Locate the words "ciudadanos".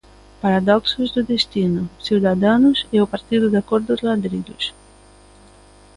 2.07-2.77